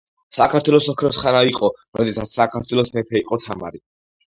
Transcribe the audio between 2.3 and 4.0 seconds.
საქართველოს მეფე იყო თამარი.